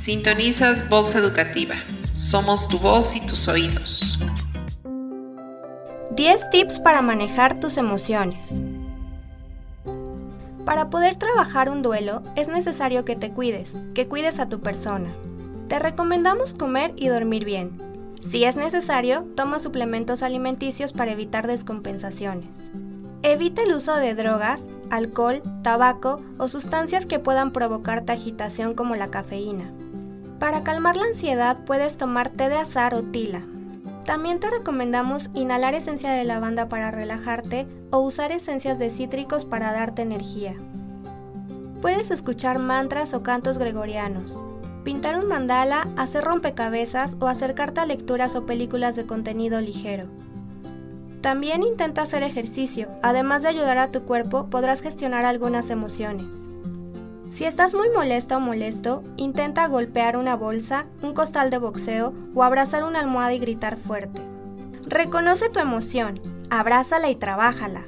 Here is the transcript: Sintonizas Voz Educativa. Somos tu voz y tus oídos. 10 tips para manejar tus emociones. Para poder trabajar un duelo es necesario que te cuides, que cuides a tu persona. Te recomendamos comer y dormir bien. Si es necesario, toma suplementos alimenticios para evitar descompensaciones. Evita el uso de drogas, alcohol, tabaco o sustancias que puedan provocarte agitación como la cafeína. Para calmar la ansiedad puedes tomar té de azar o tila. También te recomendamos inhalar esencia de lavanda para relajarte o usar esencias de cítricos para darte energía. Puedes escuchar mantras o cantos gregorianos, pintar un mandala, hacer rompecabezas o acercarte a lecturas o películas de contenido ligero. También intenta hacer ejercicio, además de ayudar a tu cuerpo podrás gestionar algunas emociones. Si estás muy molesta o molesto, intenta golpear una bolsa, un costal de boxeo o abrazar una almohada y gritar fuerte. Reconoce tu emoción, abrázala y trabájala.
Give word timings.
Sintonizas 0.00 0.88
Voz 0.88 1.14
Educativa. 1.14 1.74
Somos 2.10 2.70
tu 2.70 2.78
voz 2.78 3.14
y 3.16 3.26
tus 3.26 3.48
oídos. 3.48 4.18
10 6.12 6.48
tips 6.48 6.80
para 6.80 7.02
manejar 7.02 7.60
tus 7.60 7.76
emociones. 7.76 8.38
Para 10.64 10.88
poder 10.88 11.16
trabajar 11.16 11.68
un 11.68 11.82
duelo 11.82 12.22
es 12.34 12.48
necesario 12.48 13.04
que 13.04 13.14
te 13.14 13.30
cuides, 13.30 13.72
que 13.92 14.06
cuides 14.06 14.40
a 14.40 14.48
tu 14.48 14.60
persona. 14.60 15.10
Te 15.68 15.78
recomendamos 15.78 16.54
comer 16.54 16.94
y 16.96 17.08
dormir 17.08 17.44
bien. 17.44 17.78
Si 18.26 18.44
es 18.44 18.56
necesario, 18.56 19.26
toma 19.36 19.58
suplementos 19.58 20.22
alimenticios 20.22 20.94
para 20.94 21.10
evitar 21.10 21.46
descompensaciones. 21.46 22.70
Evita 23.22 23.64
el 23.64 23.74
uso 23.74 23.96
de 23.96 24.14
drogas, 24.14 24.62
alcohol, 24.88 25.42
tabaco 25.62 26.22
o 26.38 26.48
sustancias 26.48 27.04
que 27.04 27.18
puedan 27.18 27.52
provocarte 27.52 28.12
agitación 28.12 28.72
como 28.74 28.96
la 28.96 29.10
cafeína. 29.10 29.70
Para 30.40 30.64
calmar 30.64 30.96
la 30.96 31.04
ansiedad 31.04 31.58
puedes 31.66 31.98
tomar 31.98 32.30
té 32.30 32.48
de 32.48 32.56
azar 32.56 32.94
o 32.94 33.02
tila. 33.02 33.42
También 34.06 34.40
te 34.40 34.48
recomendamos 34.48 35.28
inhalar 35.34 35.74
esencia 35.74 36.12
de 36.12 36.24
lavanda 36.24 36.66
para 36.66 36.90
relajarte 36.90 37.68
o 37.90 37.98
usar 37.98 38.32
esencias 38.32 38.78
de 38.78 38.88
cítricos 38.88 39.44
para 39.44 39.70
darte 39.72 40.00
energía. 40.00 40.56
Puedes 41.82 42.10
escuchar 42.10 42.58
mantras 42.58 43.12
o 43.12 43.22
cantos 43.22 43.58
gregorianos, 43.58 44.42
pintar 44.82 45.18
un 45.18 45.28
mandala, 45.28 45.86
hacer 45.98 46.24
rompecabezas 46.24 47.18
o 47.20 47.26
acercarte 47.26 47.80
a 47.80 47.86
lecturas 47.86 48.34
o 48.34 48.46
películas 48.46 48.96
de 48.96 49.04
contenido 49.04 49.60
ligero. 49.60 50.06
También 51.20 51.62
intenta 51.62 52.00
hacer 52.00 52.22
ejercicio, 52.22 52.88
además 53.02 53.42
de 53.42 53.48
ayudar 53.48 53.76
a 53.76 53.92
tu 53.92 54.04
cuerpo 54.04 54.46
podrás 54.48 54.80
gestionar 54.80 55.26
algunas 55.26 55.68
emociones. 55.68 56.49
Si 57.30 57.44
estás 57.44 57.74
muy 57.74 57.88
molesta 57.90 58.36
o 58.36 58.40
molesto, 58.40 59.04
intenta 59.16 59.66
golpear 59.68 60.16
una 60.16 60.34
bolsa, 60.34 60.86
un 61.00 61.14
costal 61.14 61.50
de 61.50 61.58
boxeo 61.58 62.12
o 62.34 62.42
abrazar 62.42 62.82
una 62.82 63.00
almohada 63.00 63.32
y 63.32 63.38
gritar 63.38 63.76
fuerte. 63.76 64.20
Reconoce 64.86 65.48
tu 65.48 65.60
emoción, 65.60 66.20
abrázala 66.50 67.08
y 67.08 67.14
trabájala. 67.14 67.84